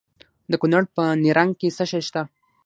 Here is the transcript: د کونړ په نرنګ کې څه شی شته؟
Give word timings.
د 0.51 0.53
کونړ 0.61 0.83
په 0.95 1.03
نرنګ 1.23 1.51
کې 1.59 1.69
څه 1.77 1.83
شی 1.91 2.01
شته؟ 2.07 2.21